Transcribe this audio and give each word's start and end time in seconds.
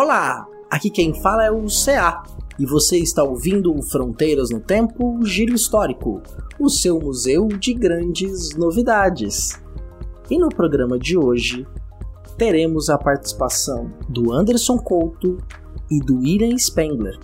Olá, 0.00 0.46
aqui 0.70 0.90
quem 0.90 1.12
fala 1.12 1.44
é 1.44 1.50
o 1.50 1.66
CA 1.66 2.22
e 2.56 2.64
você 2.64 2.98
está 2.98 3.24
ouvindo 3.24 3.82
Fronteiras 3.82 4.48
no 4.48 4.60
Tempo 4.60 5.18
Giro 5.24 5.52
Histórico, 5.52 6.22
o 6.56 6.70
seu 6.70 7.00
museu 7.00 7.48
de 7.48 7.74
grandes 7.74 8.54
novidades. 8.54 9.60
E 10.30 10.38
no 10.38 10.50
programa 10.50 11.00
de 11.00 11.18
hoje 11.18 11.66
teremos 12.36 12.88
a 12.88 12.96
participação 12.96 13.92
do 14.08 14.32
Anderson 14.32 14.78
Couto 14.78 15.36
e 15.90 15.98
do 15.98 16.20
William 16.20 16.56
Spengler. 16.56 17.18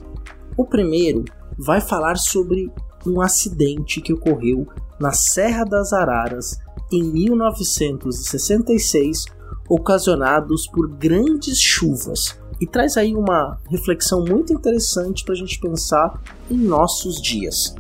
O 0.57 0.65
primeiro 0.65 1.25
vai 1.57 1.81
falar 1.81 2.17
sobre 2.17 2.73
um 3.07 3.21
acidente 3.21 4.01
que 4.01 4.13
ocorreu 4.13 4.67
na 4.99 5.13
Serra 5.13 5.63
das 5.63 5.93
Araras 5.93 6.59
em 6.91 7.05
1966, 7.05 9.27
ocasionados 9.69 10.67
por 10.67 10.89
grandes 10.89 11.61
chuvas 11.61 12.43
e 12.65 12.67
traz 12.67 12.97
aí 12.97 13.15
uma 13.15 13.59
reflexão 13.69 14.25
muito 14.25 14.51
interessante 14.51 15.23
para 15.23 15.35
a 15.35 15.37
gente 15.37 15.61
pensar 15.61 16.19
em 16.51 16.57
nossos 16.57 17.21
dias. 17.21 17.75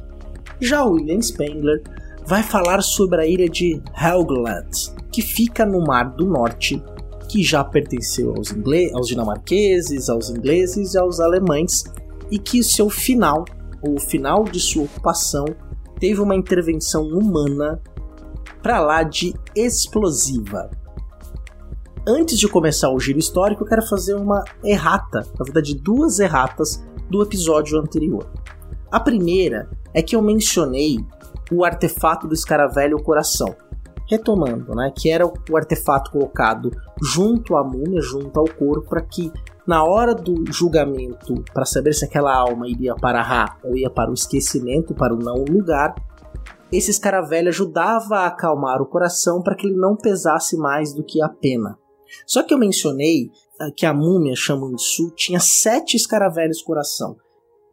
Já 0.60 0.84
William 0.84 1.22
Spengler 1.22 1.82
vai 2.26 2.42
falar 2.42 2.82
sobre 2.82 3.22
a 3.22 3.26
ilha 3.26 3.48
de 3.48 3.82
Helgoland, 3.98 4.68
que 5.10 5.22
fica 5.22 5.64
no 5.64 5.80
Mar 5.80 6.14
do 6.14 6.26
Norte, 6.26 6.84
que 7.30 7.42
já 7.42 7.64
pertenceu 7.64 8.34
aos, 8.36 8.52
ingleses, 8.52 8.94
aos 8.94 9.08
dinamarqueses, 9.08 10.10
aos 10.10 10.28
ingleses 10.28 10.92
e 10.92 10.98
aos 10.98 11.18
alemães, 11.18 11.84
e 12.30 12.38
que 12.38 12.62
seu 12.62 12.90
final, 12.90 13.46
ou 13.80 13.94
o 13.94 14.00
final 14.00 14.44
de 14.44 14.60
sua 14.60 14.84
ocupação, 14.84 15.46
teve 15.98 16.20
uma 16.20 16.36
intervenção 16.36 17.04
humana 17.04 17.80
para 18.62 18.80
lá 18.80 19.02
de 19.02 19.34
explosiva 19.56 20.70
antes 22.06 22.38
de 22.38 22.48
começar 22.48 22.90
o 22.90 23.00
giro 23.00 23.18
histórico, 23.18 23.64
eu 23.64 23.68
quero 23.68 23.86
fazer 23.86 24.14
uma 24.14 24.44
errata, 24.62 25.26
na 25.38 25.44
verdade, 25.44 25.74
duas 25.74 26.18
erratas 26.18 26.84
do 27.08 27.22
episódio 27.22 27.78
anterior. 27.78 28.26
A 28.90 29.00
primeira 29.00 29.68
é 29.92 30.02
que 30.02 30.14
eu 30.14 30.22
mencionei 30.22 30.98
o 31.52 31.64
artefato 31.64 32.26
do 32.26 32.34
escaravelho 32.34 33.02
coração. 33.02 33.54
Retomando, 34.06 34.74
né, 34.74 34.92
que 34.94 35.08
era 35.08 35.26
o 35.26 35.56
artefato 35.56 36.10
colocado 36.10 36.70
junto 37.02 37.56
à 37.56 37.64
múmia, 37.64 38.02
junto 38.02 38.38
ao 38.38 38.44
corpo, 38.44 38.90
para 38.90 39.00
que 39.00 39.32
na 39.66 39.82
hora 39.82 40.14
do 40.14 40.44
julgamento, 40.52 41.42
para 41.54 41.64
saber 41.64 41.94
se 41.94 42.04
aquela 42.04 42.34
alma 42.34 42.68
iria 42.68 42.94
para 42.94 43.22
Ra 43.22 43.56
ou 43.64 43.76
ia 43.78 43.88
para 43.88 44.10
o 44.10 44.14
esquecimento, 44.14 44.94
para 44.94 45.14
o 45.14 45.18
não 45.18 45.42
lugar, 45.44 45.94
esse 46.70 46.90
escaravelho 46.90 47.48
ajudava 47.48 48.18
a 48.18 48.26
acalmar 48.26 48.82
o 48.82 48.86
coração 48.86 49.40
para 49.42 49.54
que 49.54 49.66
ele 49.66 49.76
não 49.76 49.96
pesasse 49.96 50.56
mais 50.56 50.92
do 50.92 51.02
que 51.02 51.22
a 51.22 51.28
pena. 51.28 51.78
Só 52.26 52.42
que 52.42 52.52
eu 52.52 52.58
mencionei 52.58 53.26
uh, 53.60 53.72
que 53.76 53.86
a 53.86 53.94
múmia 53.94 54.34
Shamunsu 54.36 55.10
tinha 55.16 55.40
sete 55.40 55.96
escaravelhos 55.96 56.62
coração. 56.62 57.16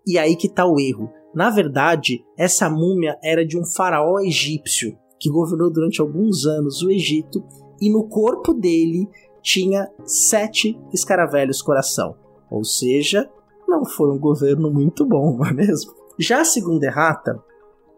E 0.06 0.18
aí 0.18 0.36
que 0.36 0.50
tá 0.50 0.66
o 0.66 0.80
erro. 0.80 1.12
Na 1.34 1.50
verdade, 1.50 2.24
essa 2.38 2.70
múmia 2.70 3.18
era 3.24 3.46
de 3.46 3.58
um 3.58 3.66
faraó 3.66 4.20
egípcio 4.20 4.98
que 5.20 5.30
governou 5.30 5.72
durante 5.72 6.02
alguns 6.02 6.46
anos 6.46 6.82
o 6.82 6.90
Egito 6.90 7.44
e 7.80 7.90
no 7.90 8.10
corpo 8.10 8.54
dele 8.54 9.08
tinha 9.42 9.88
sete 10.04 10.78
escaravelhos 10.92 11.62
coração. 11.62 12.16
Ou 12.50 12.64
seja, 12.64 13.30
não 13.68 13.86
foi 13.86 14.10
um 14.10 14.20
governo 14.20 14.72
muito 14.72 15.06
bom, 15.06 15.38
não 15.40 15.46
é 15.46 15.54
mesmo? 15.54 15.94
Já 16.20 16.42
a 16.42 16.46
segunda 16.46 16.88
errata 16.88 17.42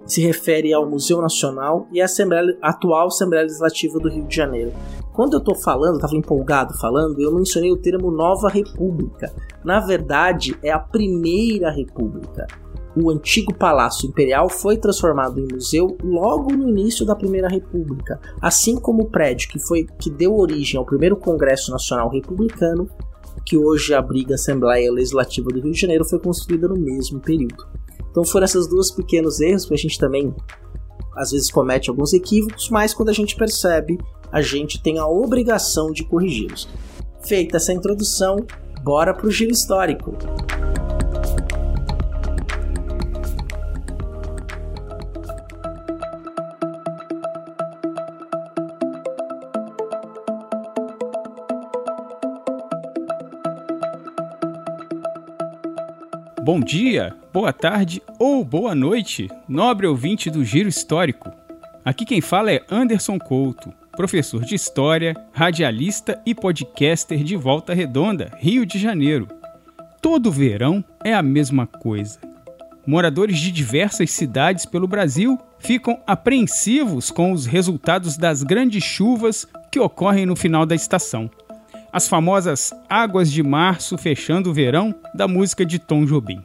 se 0.06 0.22
refere 0.22 0.74
ao 0.74 0.90
Museu 0.90 1.22
Nacional 1.22 1.88
e 1.92 2.02
à 2.02 2.06
atual 2.62 3.08
Assembleia 3.08 3.44
Legislativa 3.44 4.00
do 4.00 4.10
Rio 4.10 4.28
de 4.28 4.36
Janeiro. 4.36 4.74
Quando 5.14 5.34
eu 5.34 5.40
estou 5.40 5.54
falando, 5.54 5.96
estava 5.96 6.16
empolgado 6.16 6.74
falando, 6.80 7.22
eu 7.22 7.34
mencionei 7.34 7.72
o 7.72 7.78
termo 7.78 8.10
Nova 8.10 8.50
República. 8.50 9.32
Na 9.64 9.80
verdade, 9.80 10.58
é 10.64 10.72
a 10.72 10.80
Primeira 10.80 11.70
República. 11.70 12.48
O 12.96 13.12
antigo 13.12 13.54
Palácio 13.54 14.08
Imperial 14.08 14.50
foi 14.50 14.76
transformado 14.76 15.40
em 15.40 15.48
museu 15.52 15.96
logo 16.04 16.52
no 16.54 16.68
início 16.68 17.06
da 17.06 17.16
Primeira 17.16 17.48
República, 17.48 18.20
assim 18.42 18.76
como 18.76 19.04
o 19.04 19.10
prédio 19.10 19.50
que 19.50 19.60
foi 19.60 19.86
que 20.00 20.10
deu 20.10 20.36
origem 20.36 20.80
ao 20.80 20.86
primeiro 20.86 21.16
Congresso 21.16 21.72
Nacional 21.72 22.10
Republicano, 22.10 22.90
que 23.46 23.58
hoje 23.58 23.94
abriga 23.94 24.34
a 24.34 24.36
Assembleia 24.36 24.92
Legislativa 24.92 25.50
do 25.50 25.60
Rio 25.60 25.72
de 25.72 25.80
Janeiro, 25.80 26.06
foi 26.06 26.20
construída 26.20 26.68
no 26.68 26.78
mesmo 26.78 27.20
período. 27.20 27.68
Então 28.10 28.24
foram 28.24 28.46
esses 28.46 28.68
dois 28.68 28.92
pequenos 28.92 29.40
erros 29.40 29.66
que 29.66 29.74
a 29.74 29.78
gente 29.78 29.98
também 30.00 30.34
às 31.16 31.32
vezes 31.32 31.52
comete 31.52 31.90
alguns 31.90 32.14
equívocos, 32.14 32.70
mas 32.70 32.94
quando 32.94 33.10
a 33.10 33.14
gente 33.14 33.36
percebe, 33.36 33.98
a 34.34 34.42
gente 34.42 34.82
tem 34.82 34.98
a 34.98 35.06
obrigação 35.06 35.92
de 35.92 36.04
corrigi-los. 36.04 36.68
Feita 37.22 37.58
essa 37.58 37.72
introdução, 37.72 38.38
bora 38.82 39.14
pro 39.14 39.30
giro 39.30 39.52
histórico. 39.52 40.18
Bom 56.42 56.60
dia, 56.60 57.16
boa 57.32 57.54
tarde 57.54 58.02
ou 58.18 58.44
boa 58.44 58.74
noite, 58.74 59.30
nobre 59.48 59.86
ouvinte 59.86 60.30
do 60.30 60.44
Giro 60.44 60.68
Histórico. 60.68 61.32
Aqui 61.86 62.04
quem 62.04 62.20
fala 62.20 62.52
é 62.52 62.62
Anderson 62.70 63.18
Couto, 63.18 63.74
professor 63.96 64.44
de 64.44 64.56
História, 64.56 65.16
radialista 65.32 66.22
e 66.26 66.36
podcaster 66.36 67.24
de 67.24 67.36
Volta 67.36 67.74
Redonda, 67.74 68.32
Rio 68.40 68.66
de 68.66 68.78
Janeiro. 68.78 69.28
Todo 70.02 70.32
verão 70.32 70.84
é 71.04 71.14
a 71.14 71.24
mesma 71.24 71.66
coisa. 71.66 72.20
Moradores 72.86 73.40
de 73.40 73.52
diversas 73.52 74.12
cidades 74.12 74.66
pelo 74.66 74.88
Brasil 74.88 75.40
ficam 75.58 76.02
apreensivos 76.06 77.10
com 77.10 77.32
os 77.32 77.46
resultados 77.46 78.18
das 78.18 78.44
grandes 78.44 78.84
chuvas 78.84 79.48
que 79.72 79.80
ocorrem 79.80 80.26
no 80.26 80.36
final 80.36 80.66
da 80.66 80.76
estação 80.76 81.30
as 81.94 82.08
famosas 82.08 82.74
Águas 82.90 83.32
de 83.32 83.44
Março 83.44 84.00
fechando 84.00 84.50
o 84.50 84.54
verão 84.54 84.96
da 85.14 85.28
música 85.28 85.64
de 85.64 85.78
Tom 85.78 86.06
Jobim. 86.06 86.44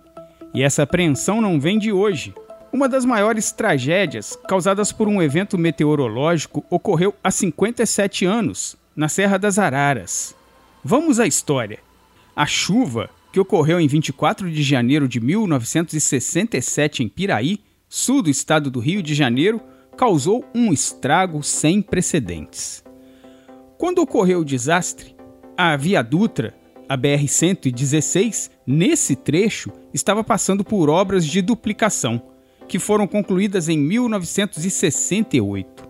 E 0.52 0.62
essa 0.62 0.82
apreensão 0.82 1.40
não 1.40 1.58
vem 1.58 1.78
de 1.78 1.90
hoje. 1.90 2.34
Uma 2.70 2.86
das 2.86 3.04
maiores 3.04 3.50
tragédias 3.50 4.38
causadas 4.46 4.92
por 4.92 5.08
um 5.08 5.22
evento 5.22 5.56
meteorológico 5.56 6.64
ocorreu 6.68 7.14
há 7.24 7.30
57 7.30 8.26
anos, 8.26 8.76
na 8.94 9.08
Serra 9.08 9.38
das 9.38 9.58
Araras. 9.58 10.34
Vamos 10.84 11.18
à 11.18 11.26
história. 11.26 11.78
A 12.36 12.44
chuva, 12.44 13.08
que 13.32 13.40
ocorreu 13.40 13.80
em 13.80 13.88
24 13.88 14.50
de 14.50 14.62
janeiro 14.62 15.08
de 15.08 15.18
1967 15.18 17.02
em 17.02 17.08
Piraí, 17.08 17.60
sul 17.88 18.20
do 18.20 18.28
estado 18.28 18.70
do 18.70 18.80
Rio 18.80 19.02
de 19.02 19.14
Janeiro, 19.14 19.62
causou 19.96 20.44
um 20.54 20.70
estrago 20.70 21.42
sem 21.42 21.80
precedentes. 21.80 22.84
Quando 23.78 24.00
ocorreu 24.00 24.40
o 24.40 24.44
desastre, 24.44 25.16
a 25.56 25.74
Via 25.74 26.02
Dutra, 26.02 26.54
a 26.86 26.98
BR-116, 26.98 28.50
nesse 28.66 29.16
trecho, 29.16 29.72
estava 29.92 30.22
passando 30.22 30.62
por 30.62 30.90
obras 30.90 31.24
de 31.24 31.40
duplicação, 31.40 32.22
que 32.68 32.78
foram 32.78 33.06
concluídas 33.06 33.68
em 33.68 33.78
1968. 33.78 35.88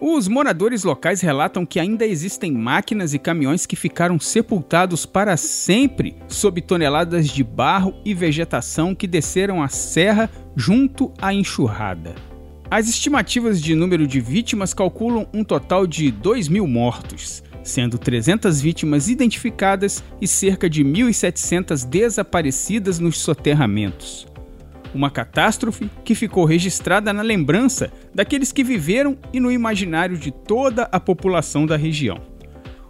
Os 0.00 0.28
moradores 0.28 0.82
locais 0.82 1.20
relatam 1.20 1.64
que 1.64 1.78
ainda 1.78 2.04
existem 2.04 2.52
máquinas 2.52 3.14
e 3.14 3.18
caminhões 3.18 3.64
que 3.64 3.76
ficaram 3.76 4.18
sepultados 4.18 5.06
para 5.06 5.36
sempre 5.36 6.16
sob 6.28 6.60
toneladas 6.60 7.28
de 7.28 7.44
barro 7.44 7.94
e 8.04 8.12
vegetação 8.12 8.94
que 8.94 9.06
desceram 9.06 9.62
a 9.62 9.68
serra 9.68 10.28
junto 10.56 11.12
à 11.20 11.32
enxurrada. 11.32 12.14
As 12.70 12.88
estimativas 12.88 13.62
de 13.62 13.74
número 13.74 14.06
de 14.06 14.20
vítimas 14.20 14.74
calculam 14.74 15.28
um 15.32 15.44
total 15.44 15.86
de 15.86 16.10
2 16.10 16.48
mil 16.48 16.66
mortos, 16.66 17.42
sendo 17.62 17.96
300 17.96 18.60
vítimas 18.60 19.08
identificadas 19.08 20.02
e 20.20 20.26
cerca 20.26 20.68
de 20.68 20.84
1.700 20.84 21.86
desaparecidas 21.86 22.98
nos 22.98 23.18
soterramentos. 23.18 24.33
Uma 24.94 25.10
catástrofe 25.10 25.90
que 26.04 26.14
ficou 26.14 26.44
registrada 26.44 27.12
na 27.12 27.22
lembrança 27.22 27.92
daqueles 28.14 28.52
que 28.52 28.62
viveram 28.62 29.18
e 29.32 29.40
no 29.40 29.50
imaginário 29.50 30.16
de 30.16 30.30
toda 30.30 30.84
a 30.84 31.00
população 31.00 31.66
da 31.66 31.76
região. 31.76 32.20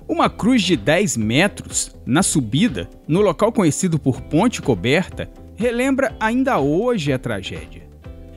Uma 0.07 0.29
cruz 0.29 0.63
de 0.63 0.77
10 0.77 1.17
metros, 1.17 1.97
na 2.05 2.23
subida, 2.23 2.91
no 3.09 3.23
local 3.23 3.51
conhecido 3.51 3.99
por 3.99 4.21
Ponte 4.21 4.61
Coberta, 4.61 5.31
relembra 5.57 6.15
ainda 6.21 6.59
hoje 6.59 7.11
a 7.11 7.19
tragédia. 7.19 7.89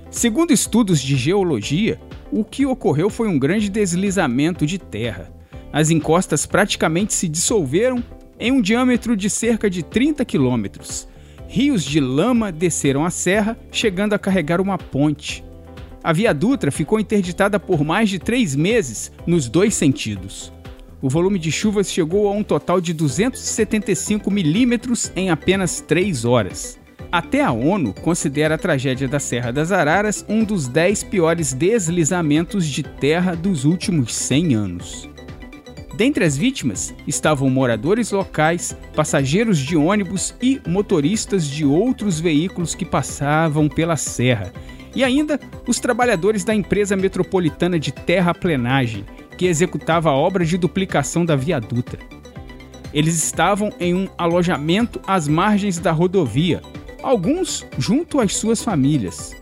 Segundo 0.09 0.53
estudos 0.53 1.01
de 1.01 1.17
geologia, 1.17 1.99
o 2.31 2.45
que 2.45 2.65
ocorreu 2.65 3.09
foi 3.09 3.27
um 3.27 3.37
grande 3.37 3.69
deslizamento 3.69 4.65
de 4.65 4.77
terra, 4.77 5.29
as 5.71 5.89
encostas 5.89 6.45
praticamente 6.45 7.13
se 7.13 7.27
dissolveram 7.27 8.03
em 8.39 8.51
um 8.51 8.61
diâmetro 8.61 9.15
de 9.15 9.29
cerca 9.29 9.69
de 9.69 9.83
30 9.83 10.23
quilômetros. 10.23 11.07
Rios 11.47 11.83
de 11.83 11.99
lama 11.99 12.51
desceram 12.51 13.05
a 13.05 13.09
serra, 13.09 13.57
chegando 13.71 14.13
a 14.13 14.19
carregar 14.19 14.59
uma 14.59 14.77
ponte. 14.77 15.43
A 16.03 16.11
Via 16.11 16.33
Dutra 16.33 16.71
ficou 16.71 16.99
interditada 16.99 17.59
por 17.59 17.83
mais 17.83 18.09
de 18.09 18.19
três 18.19 18.55
meses 18.55 19.11
nos 19.25 19.47
dois 19.47 19.73
sentidos. 19.73 20.53
o 20.99 21.09
volume 21.09 21.37
de 21.37 21.51
chuvas 21.51 21.91
chegou 21.91 22.27
a 22.27 22.31
um 22.31 22.43
total 22.43 22.81
de 22.81 22.91
275 22.91 24.31
milímetros 24.31 25.11
em 25.15 25.29
apenas 25.29 25.79
3 25.79 26.25
horas. 26.25 26.79
Até 27.11 27.41
a 27.41 27.51
ONU 27.51 27.93
considera 27.93 28.55
a 28.55 28.57
tragédia 28.57 29.07
da 29.07 29.19
Serra 29.19 29.51
das 29.51 29.71
Araras 29.71 30.25
um 30.27 30.43
dos 30.43 30.67
10 30.67 31.03
piores 31.03 31.53
deslizamentos 31.53 32.65
de 32.65 32.83
terra 32.83 33.35
dos 33.35 33.63
últimos 33.63 34.13
100 34.15 34.55
anos. 34.55 35.09
Dentre 35.97 36.23
as 36.23 36.37
vítimas 36.37 36.93
estavam 37.07 37.49
moradores 37.49 38.11
locais, 38.11 38.77
passageiros 38.95 39.57
de 39.57 39.75
ônibus 39.75 40.35
e 40.39 40.61
motoristas 40.67 41.47
de 41.47 41.65
outros 41.65 42.19
veículos 42.19 42.75
que 42.75 42.85
passavam 42.85 43.67
pela 43.67 43.97
serra, 43.97 44.53
e 44.95 45.03
ainda 45.03 45.39
os 45.67 45.79
trabalhadores 45.79 46.43
da 46.43 46.53
empresa 46.53 46.95
metropolitana 46.95 47.79
de 47.79 47.91
terraplenagem, 47.91 49.05
que 49.39 49.47
executava 49.47 50.11
a 50.11 50.13
obra 50.13 50.45
de 50.45 50.55
duplicação 50.55 51.25
da 51.25 51.35
viaduta. 51.35 51.97
Eles 52.93 53.15
estavam 53.15 53.73
em 53.79 53.95
um 53.95 54.07
alojamento 54.19 55.01
às 55.07 55.27
margens 55.27 55.79
da 55.79 55.91
rodovia, 55.91 56.61
alguns 57.01 57.65
junto 57.79 58.19
às 58.19 58.35
suas 58.35 58.63
famílias. 58.63 59.35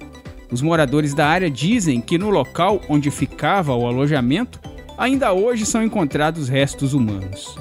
Os 0.49 0.61
moradores 0.61 1.13
da 1.13 1.27
área 1.27 1.51
dizem 1.51 1.99
que 1.99 2.17
no 2.17 2.29
local 2.29 2.79
onde 2.87 3.11
ficava 3.11 3.75
o 3.75 3.85
alojamento 3.85 4.57
ainda 4.97 5.33
hoje 5.33 5.65
são 5.65 5.83
encontrados 5.83 6.47
restos 6.47 6.93
humanos. 6.93 7.57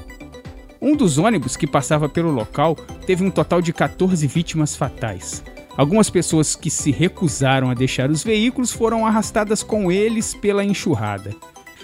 Um 0.81 0.95
dos 0.95 1.17
ônibus 1.19 1.57
que 1.57 1.67
passava 1.67 2.09
pelo 2.09 2.31
local 2.31 2.77
teve 3.07 3.25
um 3.25 3.31
total 3.31 3.63
de 3.63 3.73
14 3.73 4.27
vítimas 4.27 4.77
fatais. 4.77 5.43
Algumas 5.77 6.09
pessoas 6.09 6.55
que 6.55 6.71
se 6.71 6.93
recusaram 6.93 7.71
a 7.71 7.75
deixar 7.75 8.11
os 8.11 8.23
veículos 8.23 8.71
foram 8.71 9.07
arrastadas 9.07 9.63
com 9.63 9.91
eles 9.91 10.35
pela 10.35 10.65
enxurrada. 10.65 11.35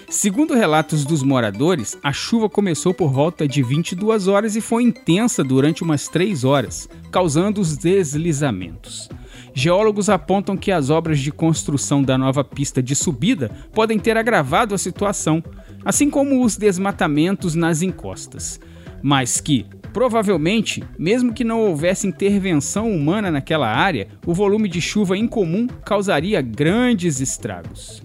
Segundo 0.09 0.53
relatos 0.53 1.05
dos 1.05 1.23
moradores, 1.23 1.97
a 2.03 2.11
chuva 2.11 2.49
começou 2.49 2.93
por 2.93 3.11
volta 3.11 3.47
de 3.47 3.63
22 3.63 4.27
horas 4.27 4.55
e 4.55 4.61
foi 4.61 4.83
intensa 4.83 5.43
durante 5.43 5.83
umas 5.83 6.07
3 6.07 6.43
horas, 6.43 6.89
causando 7.09 7.61
os 7.61 7.77
deslizamentos. 7.77 9.09
Geólogos 9.53 10.09
apontam 10.09 10.55
que 10.55 10.71
as 10.71 10.89
obras 10.89 11.19
de 11.19 11.31
construção 11.31 12.01
da 12.01 12.17
nova 12.17 12.43
pista 12.43 12.81
de 12.81 12.95
subida 12.95 13.51
podem 13.73 13.99
ter 13.99 14.15
agravado 14.15 14.73
a 14.73 14.77
situação, 14.77 15.43
assim 15.83 16.09
como 16.09 16.43
os 16.43 16.55
desmatamentos 16.55 17.53
nas 17.53 17.81
encostas. 17.81 18.59
Mas 19.03 19.41
que, 19.41 19.65
provavelmente, 19.91 20.83
mesmo 20.97 21.33
que 21.33 21.43
não 21.43 21.59
houvesse 21.59 22.07
intervenção 22.07 22.89
humana 22.89 23.29
naquela 23.29 23.67
área, 23.67 24.07
o 24.25 24.33
volume 24.33 24.69
de 24.69 24.79
chuva 24.79 25.17
incomum 25.17 25.67
causaria 25.67 26.41
grandes 26.41 27.19
estragos. 27.19 28.01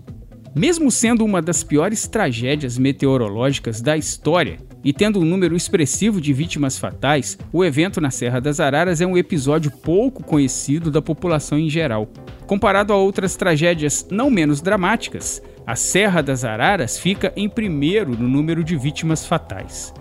Mesmo 0.54 0.90
sendo 0.90 1.24
uma 1.24 1.42
das 1.42 1.62
piores 1.62 2.08
tragédias 2.08 2.78
meteorológicas 2.78 3.80
da 3.82 3.96
história 3.96 4.58
e 4.86 4.92
tendo 4.92 5.18
um 5.18 5.24
número 5.24 5.56
expressivo 5.56 6.20
de 6.20 6.32
vítimas 6.32 6.78
fatais, 6.78 7.36
o 7.52 7.64
evento 7.64 8.00
na 8.00 8.08
Serra 8.08 8.40
das 8.40 8.60
Araras 8.60 9.00
é 9.00 9.06
um 9.06 9.18
episódio 9.18 9.68
pouco 9.68 10.22
conhecido 10.22 10.92
da 10.92 11.02
população 11.02 11.58
em 11.58 11.68
geral. 11.68 12.08
Comparado 12.46 12.92
a 12.92 12.96
outras 12.96 13.34
tragédias 13.34 14.06
não 14.12 14.30
menos 14.30 14.60
dramáticas, 14.60 15.42
a 15.66 15.74
Serra 15.74 16.22
das 16.22 16.44
Araras 16.44 17.00
fica 17.00 17.32
em 17.34 17.48
primeiro 17.48 18.16
no 18.16 18.28
número 18.28 18.62
de 18.62 18.76
vítimas 18.76 19.26
fatais. 19.26 19.92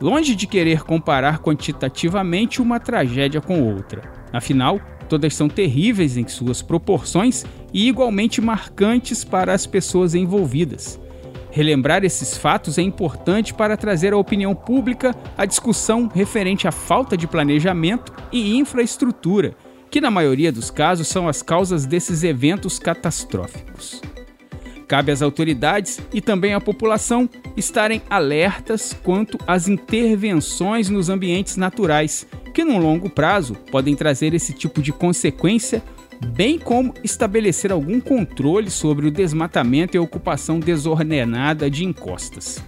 Longe 0.00 0.34
de 0.34 0.48
querer 0.48 0.82
comparar 0.82 1.38
quantitativamente 1.38 2.60
uma 2.60 2.80
tragédia 2.80 3.40
com 3.40 3.62
outra. 3.62 4.02
Afinal, 4.32 4.80
Todas 5.12 5.34
são 5.34 5.46
terríveis 5.46 6.16
em 6.16 6.26
suas 6.26 6.62
proporções 6.62 7.44
e 7.70 7.86
igualmente 7.86 8.40
marcantes 8.40 9.22
para 9.22 9.52
as 9.52 9.66
pessoas 9.66 10.14
envolvidas. 10.14 10.98
Relembrar 11.52 12.02
esses 12.02 12.34
fatos 12.34 12.78
é 12.78 12.82
importante 12.82 13.52
para 13.52 13.76
trazer 13.76 14.14
à 14.14 14.16
opinião 14.16 14.54
pública 14.54 15.14
a 15.36 15.44
discussão 15.44 16.10
referente 16.12 16.66
à 16.66 16.72
falta 16.72 17.14
de 17.14 17.26
planejamento 17.26 18.10
e 18.32 18.56
infraestrutura, 18.56 19.54
que 19.90 20.00
na 20.00 20.10
maioria 20.10 20.50
dos 20.50 20.70
casos 20.70 21.08
são 21.08 21.28
as 21.28 21.42
causas 21.42 21.84
desses 21.84 22.24
eventos 22.24 22.78
catastróficos. 22.78 24.00
Cabe 24.88 25.12
às 25.12 25.20
autoridades 25.20 26.00
e 26.10 26.22
também 26.22 26.54
à 26.54 26.60
população 26.60 27.28
estarem 27.54 28.00
alertas 28.08 28.96
quanto 29.02 29.38
às 29.46 29.68
intervenções 29.68 30.88
nos 30.88 31.10
ambientes 31.10 31.58
naturais 31.58 32.26
que 32.54 32.64
no 32.64 32.78
longo 32.78 33.10
prazo 33.10 33.54
podem 33.70 33.94
trazer 33.94 34.32
esse 34.32 34.54
tipo 34.54 34.80
de 34.80 34.92
consequência, 34.92 35.82
bem 36.26 36.58
como 36.58 36.94
estabelecer 37.02 37.72
algum 37.72 38.00
controle 38.00 38.70
sobre 38.70 39.06
o 39.06 39.10
desmatamento 39.10 39.96
e 39.96 39.98
a 39.98 40.02
ocupação 40.02 40.58
desordenada 40.60 41.70
de 41.70 41.84
encostas. 41.84 42.62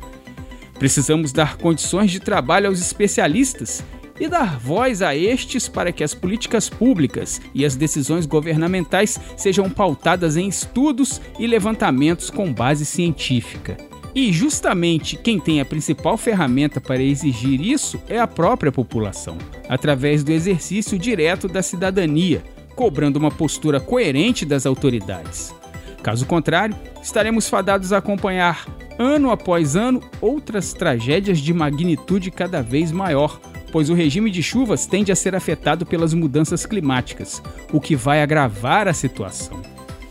Precisamos 0.79 1.33
dar 1.33 1.57
condições 1.57 2.11
de 2.11 2.21
trabalho 2.21 2.69
aos 2.69 2.81
especialistas 2.81 3.85
e 4.19 4.29
dar 4.29 4.59
voz 4.59 5.03
a 5.03 5.15
estes 5.17 5.69
para 5.69 5.93
que 5.93 6.05
as 6.05 6.15
políticas 6.15 6.69
públicas 6.69 7.41
e 7.55 7.65
as 7.65 7.75
decisões 7.75 8.27
governamentais 8.27 9.19
sejam 9.37 9.69
pautadas 9.71 10.37
em 10.37 10.49
estudos 10.49 11.21
e 11.39 11.47
levantamentos 11.47 12.31
com 12.31 12.53
base 12.53 12.85
científica. 12.85 13.77
E 14.15 14.33
justamente 14.33 15.17
quem 15.17 15.41
tem 15.41 15.61
a 15.61 15.65
principal 15.65 16.17
ferramenta 16.17 16.81
para 16.81 17.03
exigir 17.03 17.61
isso 17.61 18.01
é 18.09 18.21
a 18.21 18.29
própria 18.29 18.71
população, 18.71 19.37
através 19.69 20.23
do 20.23 20.31
exercício 20.31 20.97
direto 20.97 21.49
da 21.49 21.63
cidadania, 21.63 22.45
cobrando 22.75 23.19
uma 23.19 23.31
postura 23.31 23.81
coerente 23.81 24.45
das 24.45 24.67
autoridades. 24.67 25.55
Caso 26.03 26.27
contrário, 26.27 26.77
estaremos 27.03 27.49
fadados 27.49 27.93
a 27.93 27.99
acompanhar, 27.99 28.67
ano 28.99 29.31
após 29.31 29.75
ano, 29.75 30.01
outras 30.21 30.73
tragédias 30.73 31.39
de 31.39 31.55
magnitude 31.55 32.31
cada 32.31 32.63
vez 32.63 32.93
maior, 32.93 33.41
pois 33.73 33.91
o 33.91 33.95
regime 33.95 34.31
de 34.31 34.43
chuvas 34.43 34.87
tende 34.87 35.11
a 35.11 35.17
ser 35.17 35.35
afetado 35.35 35.87
pelas 35.87 36.13
mudanças 36.13 36.67
climáticas, 36.67 37.43
o 37.73 37.81
que 37.81 37.97
vai 37.97 38.23
agravar 38.23 38.87
a 38.87 38.93
situação. 38.93 39.63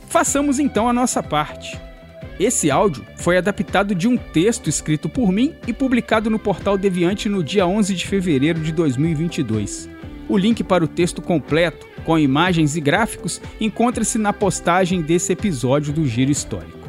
Façamos 0.10 0.60
então 0.60 0.90
a 0.90 0.94
nossa 0.94 1.24
parte. 1.24 1.80
Esse 2.40 2.72
áudio 2.72 3.06
foi 3.16 3.38
adaptado 3.38 3.94
de 3.94 4.08
um 4.08 4.18
texto 4.18 4.70
escrito 4.70 5.08
por 5.08 5.32
mim 5.32 5.54
e 5.68 5.74
publicado 5.74 6.30
no 6.30 6.40
portal 6.40 6.78
Deviante 6.78 7.30
no 7.30 7.44
dia 7.44 7.66
11 7.68 7.94
de 7.94 8.08
fevereiro 8.08 8.60
de 8.60 8.72
2022. 8.72 9.88
O 10.28 10.38
link 10.38 10.64
para 10.64 10.84
o 10.84 10.88
texto 10.88 11.22
completo, 11.22 11.86
com 12.04 12.18
imagens 12.18 12.76
e 12.76 12.82
gráficos, 12.82 13.42
encontra-se 13.60 14.18
na 14.18 14.32
postagem 14.32 15.02
desse 15.02 15.34
episódio 15.34 15.92
do 15.94 16.06
Giro 16.06 16.32
Histórico. 16.32 16.88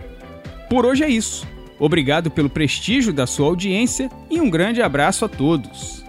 Por 0.69 0.85
hoje 0.85 1.05
é 1.05 1.09
isso. 1.09 1.47
Obrigado 1.79 2.31
pelo 2.31 2.51
prestígio 2.51 3.13
da 3.13 3.27
sua 3.27 3.47
audiência 3.47 4.11
e 4.31 4.41
um 4.41 4.49
grande 4.49 4.81
abraço 4.81 5.25
a 5.25 5.29
todos. 5.29 6.04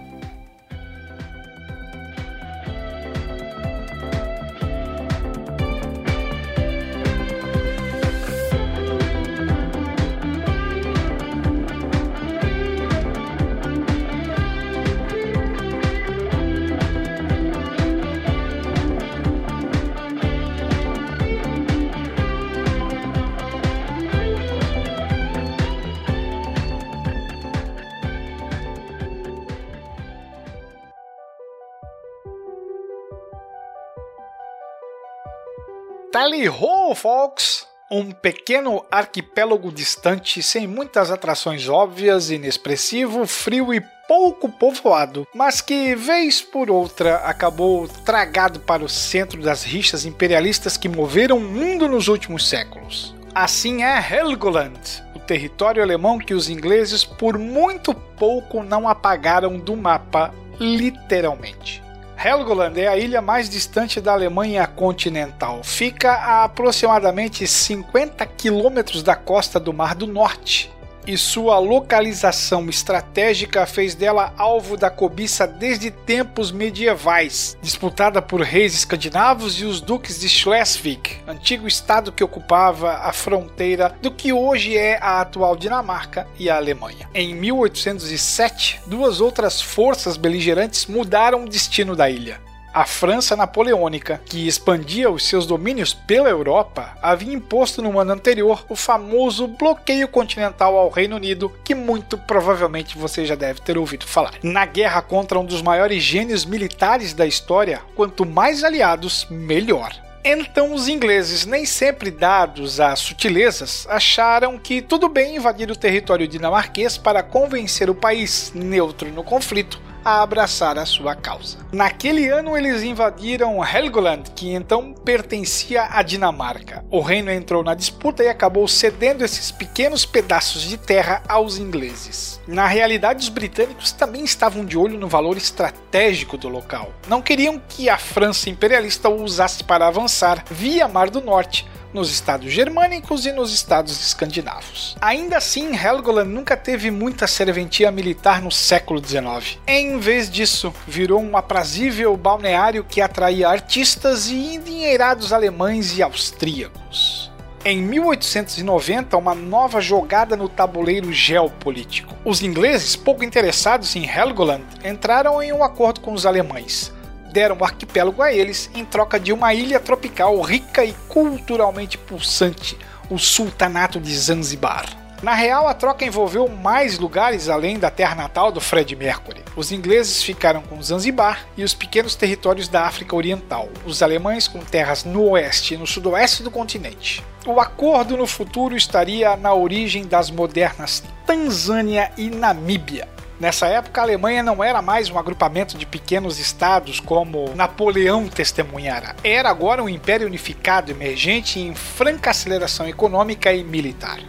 Tally 36.36 36.50
Ho, 36.50 36.94
folks! 36.94 37.66
Um 37.90 38.10
pequeno 38.10 38.84
arquipélago 38.90 39.72
distante, 39.72 40.42
sem 40.42 40.66
muitas 40.66 41.10
atrações 41.10 41.66
óbvias, 41.66 42.30
inexpressivo, 42.30 43.26
frio 43.26 43.72
e 43.72 43.82
pouco 44.06 44.46
povoado, 44.46 45.26
mas 45.34 45.62
que, 45.62 45.94
vez 45.94 46.42
por 46.42 46.70
outra, 46.70 47.16
acabou 47.24 47.88
tragado 47.88 48.60
para 48.60 48.84
o 48.84 48.88
centro 48.88 49.40
das 49.40 49.64
rixas 49.64 50.04
imperialistas 50.04 50.76
que 50.76 50.90
moveram 50.90 51.38
o 51.38 51.40
mundo 51.40 51.88
nos 51.88 52.06
últimos 52.06 52.46
séculos. 52.46 53.14
Assim 53.34 53.82
é 53.82 53.98
Helgoland, 53.98 54.78
o 55.14 55.18
território 55.18 55.82
alemão 55.82 56.18
que 56.18 56.34
os 56.34 56.50
ingleses 56.50 57.02
por 57.02 57.38
muito 57.38 57.94
pouco 57.94 58.62
não 58.62 58.86
apagaram 58.86 59.58
do 59.58 59.74
mapa, 59.74 60.34
literalmente. 60.60 61.85
Helgoland 62.16 62.80
é 62.80 62.88
a 62.88 62.96
ilha 62.96 63.20
mais 63.20 63.48
distante 63.48 64.00
da 64.00 64.12
Alemanha 64.12 64.66
continental. 64.66 65.62
Fica 65.62 66.12
a 66.12 66.44
aproximadamente 66.44 67.46
50 67.46 68.24
quilômetros 68.26 69.02
da 69.02 69.14
costa 69.14 69.60
do 69.60 69.72
Mar 69.72 69.94
do 69.94 70.06
Norte. 70.06 70.72
E 71.06 71.16
sua 71.16 71.58
localização 71.58 72.68
estratégica 72.68 73.64
fez 73.66 73.94
dela 73.94 74.32
alvo 74.36 74.76
da 74.76 74.90
cobiça 74.90 75.46
desde 75.46 75.90
tempos 75.90 76.50
medievais, 76.50 77.56
disputada 77.62 78.20
por 78.20 78.40
reis 78.40 78.74
escandinavos 78.74 79.60
e 79.60 79.64
os 79.64 79.80
duques 79.80 80.20
de 80.20 80.28
Schleswig, 80.28 81.20
antigo 81.26 81.68
estado 81.68 82.12
que 82.12 82.24
ocupava 82.24 82.94
a 82.94 83.12
fronteira 83.12 83.96
do 84.02 84.10
que 84.10 84.32
hoje 84.32 84.76
é 84.76 84.98
a 85.00 85.20
atual 85.20 85.56
Dinamarca 85.56 86.26
e 86.38 86.50
a 86.50 86.56
Alemanha. 86.56 87.08
Em 87.14 87.34
1807, 87.34 88.80
duas 88.86 89.20
outras 89.20 89.60
forças 89.60 90.16
beligerantes 90.16 90.86
mudaram 90.86 91.44
o 91.44 91.48
destino 91.48 91.94
da 91.94 92.10
ilha 92.10 92.45
a 92.76 92.84
França 92.84 93.34
Napoleônica, 93.34 94.20
que 94.26 94.46
expandia 94.46 95.10
os 95.10 95.26
seus 95.26 95.46
domínios 95.46 95.94
pela 95.94 96.28
Europa, 96.28 96.94
havia 97.00 97.32
imposto 97.32 97.80
no 97.80 97.98
ano 97.98 98.12
anterior 98.12 98.66
o 98.68 98.76
famoso 98.76 99.48
bloqueio 99.48 100.06
continental 100.06 100.76
ao 100.76 100.90
Reino 100.90 101.16
Unido, 101.16 101.50
que 101.64 101.74
muito 101.74 102.18
provavelmente 102.18 102.98
você 102.98 103.24
já 103.24 103.34
deve 103.34 103.62
ter 103.62 103.78
ouvido 103.78 104.06
falar. 104.06 104.34
Na 104.42 104.66
guerra 104.66 105.00
contra 105.00 105.38
um 105.38 105.44
dos 105.46 105.62
maiores 105.62 106.02
gênios 106.02 106.44
militares 106.44 107.14
da 107.14 107.26
história, 107.26 107.80
quanto 107.94 108.26
mais 108.26 108.62
aliados, 108.62 109.26
melhor. 109.30 109.94
Então, 110.22 110.74
os 110.74 110.86
ingleses, 110.86 111.46
nem 111.46 111.64
sempre 111.64 112.10
dados 112.10 112.78
às 112.78 112.98
sutilezas, 112.98 113.86
acharam 113.88 114.58
que 114.58 114.82
tudo 114.82 115.08
bem 115.08 115.36
invadir 115.36 115.70
o 115.70 115.76
território 115.76 116.28
dinamarquês 116.28 116.98
para 116.98 117.22
convencer 117.22 117.88
o 117.88 117.94
país, 117.94 118.52
neutro 118.54 119.08
no 119.10 119.24
conflito, 119.24 119.80
a 120.06 120.22
abraçar 120.22 120.78
a 120.78 120.86
sua 120.86 121.16
causa. 121.16 121.58
Naquele 121.72 122.28
ano 122.28 122.56
eles 122.56 122.84
invadiram 122.84 123.60
Helgoland, 123.64 124.30
que 124.36 124.54
então 124.54 124.94
pertencia 124.94 125.88
à 125.90 126.00
Dinamarca. 126.00 126.84
O 126.88 127.00
reino 127.00 127.28
entrou 127.28 127.64
na 127.64 127.74
disputa 127.74 128.22
e 128.22 128.28
acabou 128.28 128.68
cedendo 128.68 129.24
esses 129.24 129.50
pequenos 129.50 130.06
pedaços 130.06 130.62
de 130.62 130.76
terra 130.76 131.24
aos 131.28 131.58
ingleses. 131.58 132.40
Na 132.46 132.68
realidade, 132.68 133.24
os 133.24 133.28
britânicos 133.28 133.90
também 133.90 134.22
estavam 134.22 134.64
de 134.64 134.78
olho 134.78 134.96
no 134.96 135.08
valor 135.08 135.36
estratégico 135.36 136.38
do 136.38 136.48
local. 136.48 136.92
Não 137.08 137.20
queriam 137.20 137.60
que 137.68 137.88
a 137.88 137.98
França 137.98 138.48
imperialista 138.48 139.08
o 139.08 139.24
usasse 139.24 139.64
para 139.64 139.88
avançar 139.88 140.44
via 140.48 140.86
Mar 140.86 141.10
do 141.10 141.20
Norte 141.20 141.66
nos 141.92 142.10
estados 142.10 142.52
germânicos 142.52 143.26
e 143.26 143.32
nos 143.32 143.52
estados 143.52 144.00
escandinavos. 144.00 144.96
Ainda 145.00 145.36
assim, 145.36 145.76
Helgoland 145.76 146.30
nunca 146.30 146.56
teve 146.56 146.90
muita 146.90 147.26
serventia 147.26 147.90
militar 147.90 148.42
no 148.42 148.50
século 148.50 149.02
XIX. 149.04 149.58
Em 149.66 149.98
vez 149.98 150.30
disso, 150.30 150.74
virou 150.86 151.20
um 151.20 151.36
aprazível 151.36 152.16
balneário 152.16 152.84
que 152.84 153.00
atraía 153.00 153.48
artistas 153.48 154.28
e 154.28 154.54
endinheirados 154.54 155.32
alemães 155.32 155.96
e 155.96 156.02
austríacos 156.02 157.26
em 157.66 157.82
1890 157.82 159.16
uma 159.16 159.34
nova 159.34 159.80
jogada 159.80 160.36
no 160.36 160.48
tabuleiro 160.48 161.12
geopolítico. 161.12 162.14
Os 162.24 162.40
ingleses, 162.40 162.94
pouco 162.94 163.24
interessados 163.24 163.96
em 163.96 164.08
Helgoland, 164.08 164.62
entraram 164.84 165.42
em 165.42 165.52
um 165.52 165.64
acordo 165.64 166.00
com 166.00 166.12
os 166.12 166.24
alemães 166.24 166.94
deram 167.36 167.58
o 167.60 167.64
arquipélago 167.64 168.22
a 168.22 168.32
eles 168.32 168.70
em 168.74 168.82
troca 168.82 169.20
de 169.20 169.30
uma 169.30 169.52
ilha 169.52 169.78
tropical 169.78 170.40
rica 170.40 170.82
e 170.82 170.94
culturalmente 171.06 171.98
pulsante, 171.98 172.78
o 173.10 173.18
Sultanato 173.18 174.00
de 174.00 174.16
Zanzibar. 174.16 174.86
Na 175.22 175.34
real, 175.34 175.68
a 175.68 175.74
troca 175.74 176.06
envolveu 176.06 176.48
mais 176.48 176.98
lugares 176.98 177.50
além 177.50 177.78
da 177.78 177.90
terra 177.90 178.14
natal 178.14 178.50
do 178.50 178.58
Fred 178.58 178.96
Mercury. 178.96 179.44
Os 179.54 179.70
ingleses 179.70 180.22
ficaram 180.22 180.62
com 180.62 180.82
Zanzibar 180.82 181.46
e 181.58 181.62
os 181.62 181.74
pequenos 181.74 182.14
territórios 182.14 182.68
da 182.68 182.84
África 182.84 183.14
Oriental, 183.14 183.68
os 183.84 184.02
alemães 184.02 184.48
com 184.48 184.60
terras 184.60 185.04
no 185.04 185.28
oeste 185.28 185.74
e 185.74 185.76
no 185.76 185.86
sudoeste 185.86 186.42
do 186.42 186.50
continente. 186.50 187.22
O 187.44 187.60
acordo 187.60 188.16
no 188.16 188.26
futuro 188.26 188.74
estaria 188.74 189.36
na 189.36 189.52
origem 189.52 190.06
das 190.06 190.30
modernas 190.30 191.02
Tanzânia 191.26 192.10
e 192.16 192.30
Namíbia, 192.30 193.06
Nessa 193.38 193.66
época, 193.66 194.00
a 194.00 194.04
Alemanha 194.04 194.42
não 194.42 194.64
era 194.64 194.80
mais 194.80 195.10
um 195.10 195.18
agrupamento 195.18 195.76
de 195.76 195.84
pequenos 195.84 196.38
estados 196.38 197.00
como 197.00 197.54
Napoleão 197.54 198.28
testemunhara. 198.28 199.14
Era 199.22 199.50
agora 199.50 199.82
um 199.82 199.88
império 199.90 200.26
unificado 200.26 200.90
emergente 200.90 201.60
em 201.60 201.74
franca 201.74 202.30
aceleração 202.30 202.88
econômica 202.88 203.52
e 203.52 203.62
militar. 203.62 204.20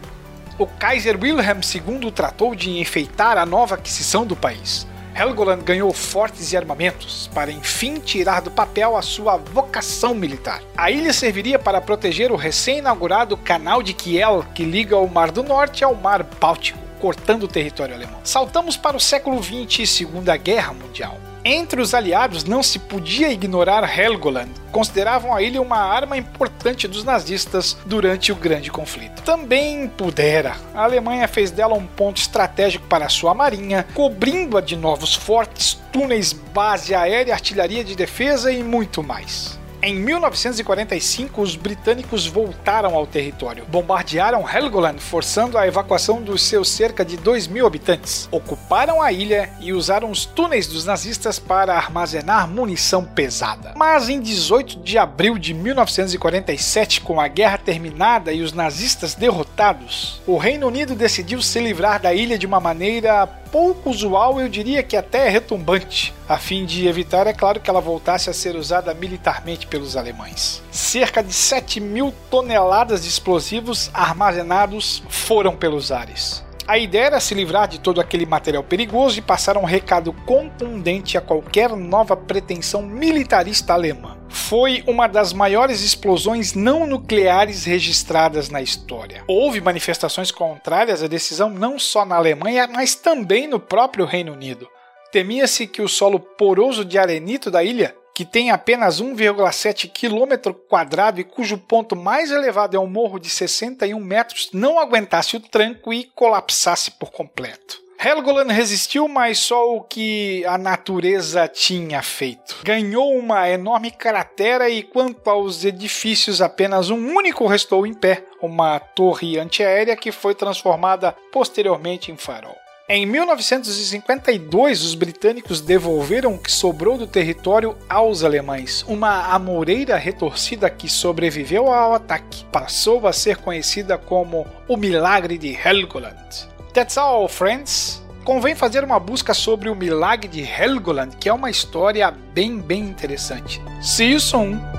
O 0.59 0.67
Kaiser 0.67 1.17
Wilhelm 1.17 1.59
II 1.61 2.11
tratou 2.11 2.53
de 2.53 2.79
enfeitar 2.79 3.37
a 3.37 3.45
nova 3.45 3.75
aquisição 3.75 4.25
do 4.25 4.35
país. 4.35 4.85
Helgoland 5.15 5.63
ganhou 5.63 5.91
fortes 5.93 6.51
e 6.51 6.57
armamentos 6.57 7.29
para 7.33 7.49
enfim 7.49 7.99
tirar 7.99 8.41
do 8.41 8.51
papel 8.51 8.97
a 8.97 9.01
sua 9.01 9.37
vocação 9.37 10.13
militar. 10.13 10.61
A 10.75 10.91
ilha 10.91 11.13
serviria 11.13 11.57
para 11.57 11.79
proteger 11.79 12.29
o 12.31 12.35
recém-inaugurado 12.35 13.37
Canal 13.37 13.81
de 13.81 13.93
Kiel, 13.93 14.45
que 14.53 14.65
liga 14.65 14.97
o 14.97 15.09
Mar 15.09 15.31
do 15.31 15.43
Norte 15.43 15.83
ao 15.83 15.95
Mar 15.95 16.23
Báltico 16.23 16.86
cortando 16.99 17.43
o 17.43 17.47
território 17.47 17.95
alemão. 17.95 18.19
Saltamos 18.23 18.77
para 18.77 18.97
o 18.97 18.99
século 18.99 19.41
XX 19.41 19.79
e 19.79 19.87
Segunda 19.87 20.35
Guerra 20.37 20.73
Mundial. 20.73 21.17
Entre 21.49 21.79
os 21.79 21.93
aliados 21.93 22.43
não 22.43 22.61
se 22.61 22.77
podia 22.77 23.31
ignorar 23.31 23.97
Helgoland, 23.97 24.51
consideravam 24.69 25.33
a 25.33 25.41
ilha 25.41 25.61
uma 25.61 25.77
arma 25.77 26.17
importante 26.17 26.89
dos 26.89 27.05
nazistas 27.05 27.77
durante 27.85 28.33
o 28.33 28.35
grande 28.35 28.69
conflito. 28.69 29.21
Também 29.21 29.87
pudera, 29.87 30.57
a 30.75 30.83
Alemanha 30.83 31.25
fez 31.25 31.49
dela 31.49 31.73
um 31.73 31.87
ponto 31.87 32.17
estratégico 32.17 32.85
para 32.87 33.07
sua 33.07 33.33
marinha, 33.33 33.87
cobrindo-a 33.93 34.59
de 34.59 34.75
novos 34.75 35.15
fortes, 35.15 35.79
túneis, 35.89 36.33
base 36.33 36.93
aérea, 36.93 37.33
artilharia 37.33 37.81
de 37.81 37.95
defesa 37.95 38.51
e 38.51 38.61
muito 38.61 39.01
mais. 39.01 39.57
Em 39.81 39.93
1945, 39.93 41.39
os 41.39 41.55
britânicos 41.55 42.25
voltaram 42.25 42.95
ao 42.95 43.05
território, 43.05 43.63
bombardearam 43.67 44.43
Helgoland, 44.49 44.99
forçando 44.99 45.55
a 45.55 45.67
evacuação 45.67 46.19
dos 46.19 46.41
seus 46.41 46.67
cerca 46.67 47.05
de 47.05 47.15
2 47.15 47.45
mil 47.45 47.67
habitantes, 47.67 48.27
ocuparam 48.31 49.01
a 49.01 49.11
ilha 49.11 49.51
e 49.59 49.71
usaram 49.71 50.09
os 50.09 50.25
túneis 50.25 50.65
dos 50.65 50.83
nazistas 50.83 51.37
para 51.37 51.75
armazenar 51.75 52.47
munição 52.47 53.05
pesada. 53.05 53.73
Mas 53.75 54.09
em 54.09 54.19
18 54.19 54.79
de 54.79 54.97
abril 54.97 55.37
de 55.37 55.53
1947, 55.53 57.01
com 57.01 57.21
a 57.21 57.27
guerra 57.27 57.59
terminada 57.59 58.33
e 58.33 58.41
os 58.41 58.53
nazistas 58.53 59.13
derrotados, 59.13 60.21
o 60.25 60.37
Reino 60.37 60.67
Unido 60.67 60.95
decidiu 60.95 61.39
se 61.39 61.59
livrar 61.59 62.01
da 62.01 62.13
ilha 62.15 62.37
de 62.37 62.47
uma 62.47 62.59
maneira 62.59 63.29
pouco 63.47 63.89
usual, 63.89 64.39
eu 64.39 64.47
diria 64.47 64.83
que 64.83 64.95
até 64.95 65.29
retumbante, 65.29 66.13
a 66.27 66.37
fim 66.37 66.65
de 66.65 66.87
evitar, 66.87 67.27
é 67.27 67.33
claro, 67.33 67.59
que 67.59 67.69
ela 67.69 67.81
voltasse 67.81 68.29
a 68.29 68.33
ser 68.33 68.55
usada 68.55 68.93
militarmente 68.93 69.67
pelos 69.67 69.97
alemães. 69.97 70.61
Cerca 70.71 71.23
de 71.23 71.33
7 71.33 71.79
mil 71.79 72.13
toneladas 72.29 73.03
de 73.03 73.09
explosivos 73.09 73.89
armazenados 73.93 75.03
foram 75.09 75.55
pelos 75.55 75.91
ares. 75.91 76.46
A 76.67 76.77
ideia 76.77 77.05
era 77.05 77.19
se 77.21 77.33
livrar 77.33 77.65
de 77.65 77.79
todo 77.79 78.01
aquele 78.01 78.25
material 78.25 78.61
perigoso 78.61 79.17
e 79.17 79.21
passar 79.21 79.55
um 79.55 79.63
recado 79.63 80.11
contundente 80.25 81.17
a 81.17 81.21
qualquer 81.21 81.69
nova 81.77 82.17
pretensão 82.17 82.81
militarista 82.81 83.71
alemã. 83.71 84.17
Foi 84.27 84.83
uma 84.85 85.07
das 85.07 85.31
maiores 85.31 85.81
explosões 85.81 86.53
não 86.53 86.85
nucleares 86.85 87.63
registradas 87.63 88.49
na 88.49 88.61
história. 88.61 89.23
Houve 89.29 89.61
manifestações 89.61 90.29
contrárias 90.29 91.01
à 91.01 91.07
decisão 91.07 91.49
não 91.49 91.79
só 91.79 92.05
na 92.05 92.17
Alemanha, 92.17 92.67
mas 92.67 92.95
também 92.95 93.47
no 93.47 93.61
próprio 93.61 94.05
Reino 94.05 94.33
Unido. 94.33 94.67
Temia-se 95.09 95.67
que 95.67 95.81
o 95.81 95.87
solo 95.87 96.19
poroso 96.19 96.83
de 96.83 96.97
arenito 96.97 97.49
da 97.49 97.63
ilha 97.63 97.95
que 98.17 98.25
tem 98.25 98.49
apenas 98.49 98.99
1,7 98.99 99.87
km 99.87 100.51
quadrado 100.67 101.21
e 101.21 101.23
cujo 101.23 101.55
ponto 101.55 101.95
mais 101.95 102.31
elevado 102.31 102.75
é 102.75 102.79
um 102.79 102.87
morro 102.87 103.19
de 103.19 103.29
61 103.29 103.99
metros, 103.99 104.49
não 104.51 104.79
aguentasse 104.79 105.37
o 105.37 105.39
tranco 105.39 105.93
e 105.93 106.05
colapsasse 106.15 106.89
por 106.89 107.11
completo. 107.11 107.79
Helgoland 108.03 108.51
resistiu, 108.51 109.07
mas 109.07 109.37
só 109.37 109.71
o 109.71 109.81
que 109.81 110.43
a 110.47 110.57
natureza 110.57 111.47
tinha 111.47 112.01
feito. 112.01 112.57
Ganhou 112.63 113.15
uma 113.15 113.47
enorme 113.51 113.91
cratera 113.91 114.67
e 114.67 114.81
quanto 114.81 115.29
aos 115.29 115.63
edifícios, 115.63 116.41
apenas 116.41 116.89
um 116.89 117.13
único 117.15 117.45
restou 117.45 117.85
em 117.85 117.93
pé, 117.93 118.23
uma 118.41 118.79
torre 118.79 119.37
antiaérea 119.37 119.95
que 119.95 120.11
foi 120.11 120.33
transformada 120.33 121.15
posteriormente 121.31 122.11
em 122.11 122.17
farol. 122.17 122.57
Em 122.89 123.05
1952, 123.05 124.81
os 124.81 124.95
britânicos 124.95 125.59
devolveram 125.59 126.35
o 126.35 126.39
que 126.39 126.49
sobrou 126.49 126.97
do 126.97 127.05
território 127.05 127.75
aos 127.89 128.23
alemães. 128.23 128.85
Uma 128.87 129.25
amoreira 129.33 129.97
retorcida 129.97 130.69
que 130.69 130.87
sobreviveu 130.87 131.67
ao 131.67 131.95
ataque 131.95 132.45
passou 132.45 133.05
a 133.05 133.11
ser 133.11 133.35
conhecida 133.37 133.97
como 133.97 134.47
o 134.69 134.77
Milagre 134.77 135.37
de 135.37 135.49
Helgoland. 135.53 136.47
That's 136.73 136.97
all, 136.97 137.27
friends! 137.27 138.01
Convém 138.23 138.55
fazer 138.55 138.85
uma 138.85 139.01
busca 139.01 139.33
sobre 139.33 139.67
o 139.67 139.75
Milagre 139.75 140.29
de 140.29 140.41
Helgoland, 140.41 141.17
que 141.17 141.27
é 141.27 141.33
uma 141.33 141.49
história 141.49 142.09
bem, 142.09 142.57
bem 142.57 142.79
interessante. 142.79 143.61
See 143.81 144.11
you 144.11 144.19
soon! 144.21 144.76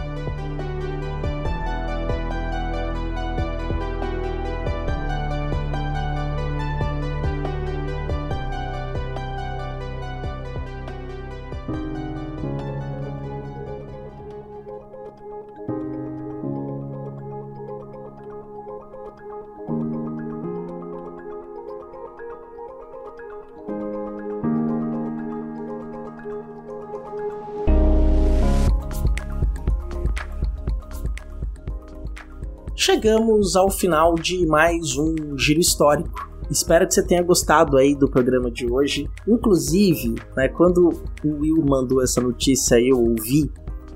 Chegamos 32.80 33.56
ao 33.56 33.72
final 33.72 34.14
de 34.14 34.46
mais 34.46 34.96
um 34.96 35.36
giro 35.36 35.58
histórico. 35.58 36.30
Espero 36.48 36.86
que 36.86 36.94
você 36.94 37.04
tenha 37.04 37.24
gostado 37.24 37.76
aí 37.76 37.92
do 37.92 38.08
programa 38.08 38.52
de 38.52 38.70
hoje. 38.70 39.10
Inclusive, 39.26 40.14
né, 40.36 40.46
quando 40.46 40.90
o 41.24 41.40
Will 41.40 41.60
mandou 41.68 42.00
essa 42.00 42.20
notícia 42.20 42.80
eu 42.80 42.96
ouvi, 42.96 43.50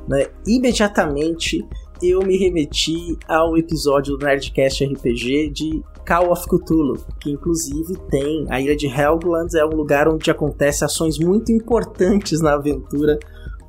né, 0.09 0.27
imediatamente 0.45 1.65
eu 2.03 2.23
me 2.23 2.37
remeti 2.37 3.17
ao 3.29 3.57
episódio 3.57 4.17
do 4.17 4.27
Nerdcast 4.27 4.85
RPG 4.85 5.51
de 5.51 5.81
Call 6.05 6.33
of 6.33 6.45
Cthulhu, 6.49 7.07
que 7.21 7.31
inclusive 7.31 7.97
tem 8.11 8.47
a 8.51 8.61
ilha 8.61 8.75
de 8.75 8.89
Helgoland, 8.89 9.57
é 9.57 9.65
um 9.65 9.77
lugar 9.77 10.09
onde 10.09 10.29
acontecem 10.29 10.85
ações 10.85 11.21
muito 11.21 11.53
importantes 11.53 12.41
na 12.41 12.55
aventura 12.55 13.17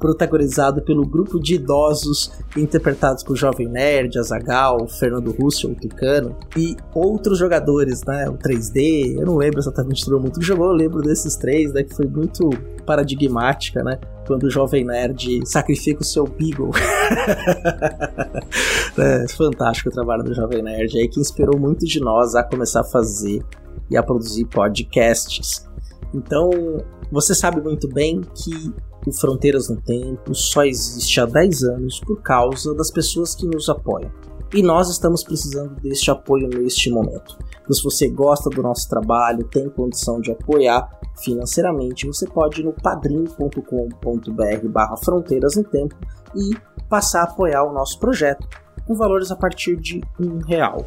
protagonizado 0.03 0.81
pelo 0.81 1.07
grupo 1.07 1.39
de 1.39 1.55
idosos 1.55 2.29
interpretados 2.57 3.23
por 3.23 3.37
Jovem 3.37 3.69
Nerd, 3.69 4.19
Azagal, 4.19 4.85
Fernando 4.85 5.31
Russo, 5.31 5.71
o 5.71 5.75
Tucano 5.75 6.35
e 6.57 6.75
outros 6.93 7.39
jogadores, 7.39 8.03
né? 8.03 8.27
O 8.27 8.33
3D, 8.33 9.17
eu 9.17 9.25
não 9.25 9.37
lembro 9.37 9.59
exatamente 9.59 10.03
todo 10.03 10.19
mundo 10.19 10.37
que 10.37 10.45
jogou, 10.45 10.67
eu 10.67 10.73
lembro 10.73 11.01
desses 11.01 11.37
três, 11.37 11.71
né? 11.71 11.83
Que 11.83 11.95
foi 11.95 12.05
muito 12.05 12.49
paradigmática, 12.85 13.81
né? 13.81 13.97
Quando 14.27 14.43
o 14.43 14.49
Jovem 14.49 14.83
Nerd 14.83 15.39
sacrifica 15.45 16.01
o 16.01 16.05
seu 16.05 16.25
Beagle. 16.25 16.71
é 18.99 19.25
fantástico 19.29 19.87
o 19.87 19.91
trabalho 19.93 20.23
do 20.23 20.33
Jovem 20.33 20.61
Nerd 20.61 20.97
aí, 20.97 21.07
que 21.07 21.21
inspirou 21.21 21.57
muito 21.57 21.85
de 21.85 22.01
nós 22.01 22.35
a 22.35 22.43
começar 22.43 22.81
a 22.81 22.83
fazer 22.83 23.41
e 23.89 23.95
a 23.95 24.03
produzir 24.03 24.43
podcasts. 24.47 25.65
Então, 26.13 26.49
você 27.09 27.33
sabe 27.33 27.61
muito 27.61 27.87
bem 27.87 28.19
que 28.35 28.73
o 29.05 29.11
Fronteiras 29.11 29.69
no 29.69 29.81
Tempo 29.81 30.33
só 30.33 30.63
existe 30.63 31.19
há 31.19 31.25
10 31.25 31.63
anos 31.63 31.99
por 31.99 32.21
causa 32.21 32.73
das 32.73 32.91
pessoas 32.91 33.35
que 33.35 33.45
nos 33.45 33.69
apoiam. 33.69 34.11
E 34.53 34.61
nós 34.61 34.89
estamos 34.89 35.23
precisando 35.23 35.75
deste 35.81 36.11
apoio 36.11 36.47
neste 36.47 36.91
momento. 36.91 37.37
Então, 37.61 37.73
se 37.73 37.83
você 37.83 38.07
gosta 38.07 38.49
do 38.49 38.61
nosso 38.61 38.87
trabalho, 38.87 39.47
tem 39.47 39.67
condição 39.69 40.21
de 40.21 40.31
apoiar 40.31 40.87
financeiramente, 41.23 42.07
você 42.07 42.27
pode 42.27 42.61
ir 42.61 42.63
no 42.63 42.73
padrim.com.br 42.73 44.67
barra 44.69 44.97
Fronteiras 44.97 45.55
no 45.55 45.63
Tempo 45.63 45.95
e 46.35 46.55
passar 46.87 47.21
a 47.21 47.23
apoiar 47.23 47.63
o 47.63 47.73
nosso 47.73 47.99
projeto 47.99 48.47
com 48.85 48.95
valores 48.95 49.31
a 49.31 49.35
partir 49.35 49.75
de 49.77 50.01
um 50.19 50.39
real. 50.39 50.85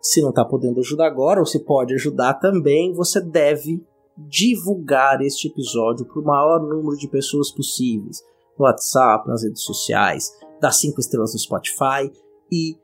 Se 0.00 0.22
não 0.22 0.30
está 0.30 0.44
podendo 0.44 0.80
ajudar 0.80 1.06
agora, 1.06 1.40
ou 1.40 1.46
se 1.46 1.58
pode 1.58 1.94
ajudar 1.94 2.34
também, 2.34 2.92
você 2.92 3.20
deve 3.20 3.84
divulgar 4.16 5.20
este 5.20 5.48
episódio 5.48 6.06
para 6.06 6.20
o 6.20 6.24
maior 6.24 6.60
número 6.60 6.96
de 6.96 7.08
pessoas 7.08 7.50
possíveis 7.50 8.22
no 8.58 8.64
WhatsApp, 8.64 9.28
nas 9.28 9.42
redes 9.42 9.62
sociais, 9.62 10.30
dar 10.60 10.72
cinco 10.72 11.00
estrelas 11.00 11.34
no 11.34 11.38
Spotify 11.38 12.10
e 12.50 12.78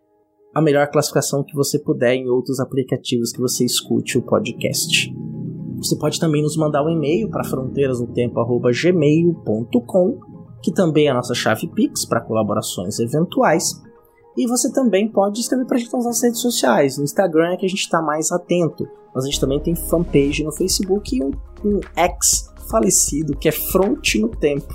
a 0.54 0.60
melhor 0.60 0.90
classificação 0.90 1.42
que 1.42 1.54
você 1.54 1.78
puder 1.78 2.12
em 2.14 2.28
outros 2.28 2.60
aplicativos 2.60 3.32
que 3.32 3.40
você 3.40 3.64
escute 3.64 4.18
o 4.18 4.22
podcast. 4.22 5.10
Você 5.78 5.96
pode 5.96 6.20
também 6.20 6.42
nos 6.42 6.54
mandar 6.56 6.84
um 6.84 6.90
e-mail 6.90 7.30
para 7.30 7.44
fronteirasnotempo@gmail.com, 7.44 10.18
que 10.62 10.70
também 10.72 11.06
é 11.06 11.10
a 11.10 11.14
nossa 11.14 11.32
chave 11.34 11.66
Pix 11.68 12.04
para 12.06 12.20
colaborações 12.20 13.00
eventuais. 13.00 13.72
E 14.36 14.46
você 14.46 14.72
também 14.72 15.08
pode 15.08 15.40
escrever 15.40 15.66
para 15.66 15.76
a 15.76 15.80
gente 15.80 15.92
nas 15.92 16.04
nossas 16.04 16.22
redes 16.22 16.40
sociais. 16.40 16.96
No 16.96 17.04
Instagram 17.04 17.52
é 17.52 17.56
que 17.56 17.66
a 17.66 17.68
gente 17.68 17.80
está 17.80 18.00
mais 18.00 18.32
atento 18.32 18.88
mas 19.14 19.24
a 19.24 19.26
gente 19.26 19.40
também 19.40 19.60
tem 19.60 19.74
fanpage 19.74 20.42
no 20.42 20.52
Facebook 20.52 21.16
e 21.16 21.22
um, 21.22 21.32
um 21.64 21.80
ex 21.96 22.50
falecido 22.70 23.36
que 23.36 23.48
é 23.48 23.52
Front 23.52 24.14
no 24.16 24.28
Tempo. 24.28 24.74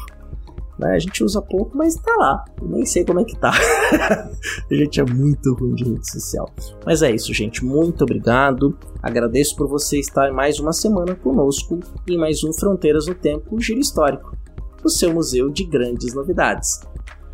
Né? 0.77 0.93
A 0.93 0.99
gente 0.99 1.23
usa 1.23 1.41
pouco, 1.41 1.75
mas 1.75 1.95
tá 1.95 2.15
lá. 2.17 2.45
Eu 2.61 2.67
nem 2.67 2.85
sei 2.85 3.03
como 3.03 3.19
é 3.19 3.23
que 3.23 3.35
tá. 3.35 3.51
a 3.51 4.73
gente 4.73 4.99
é 4.99 5.05
muito 5.05 5.55
ruim 5.55 5.73
de 5.73 5.83
rede 5.85 6.11
social. 6.11 6.47
Mas 6.85 7.01
é 7.01 7.09
isso, 7.09 7.33
gente. 7.33 7.65
Muito 7.65 8.03
obrigado. 8.03 8.77
Agradeço 9.01 9.55
por 9.55 9.67
você 9.67 9.99
estar 9.99 10.31
mais 10.31 10.59
uma 10.59 10.73
semana 10.73 11.15
conosco 11.15 11.79
em 12.07 12.17
mais 12.17 12.43
um 12.43 12.53
Fronteiras 12.53 13.07
no 13.07 13.15
Tempo 13.15 13.59
Giro 13.59 13.79
Histórico, 13.79 14.37
o 14.83 14.89
seu 14.89 15.11
museu 15.11 15.49
de 15.49 15.63
grandes 15.63 16.13
novidades. 16.13 16.79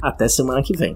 Até 0.01 0.29
semana 0.29 0.63
que 0.63 0.75
vem. 0.77 0.95